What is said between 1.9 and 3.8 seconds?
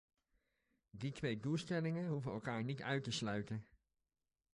hoeven elkaar niet uit te sluiten.